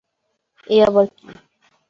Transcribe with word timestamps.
এ 0.67 0.77
আবার 0.87 1.05
কী? 1.11 1.27